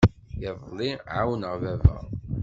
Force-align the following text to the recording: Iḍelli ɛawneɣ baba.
Iḍelli 0.47 0.91
ɛawneɣ 1.13 1.53
baba. 1.63 1.95